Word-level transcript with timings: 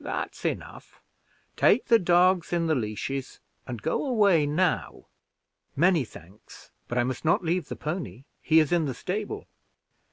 "That's 0.00 0.44
enough. 0.44 1.00
Take 1.54 1.84
the 1.86 2.00
dogs 2.00 2.52
in 2.52 2.66
the 2.66 2.74
leashes, 2.74 3.38
and 3.64 3.80
go 3.80 4.04
away 4.06 4.44
now." 4.44 5.06
"Many 5.76 6.04
thanks; 6.04 6.72
but 6.88 6.98
I 6.98 7.04
must 7.04 7.24
not 7.24 7.44
leave 7.44 7.68
the 7.68 7.76
pony, 7.76 8.24
he 8.42 8.58
is 8.58 8.72
in 8.72 8.86
the 8.86 8.92
stable." 8.94 9.46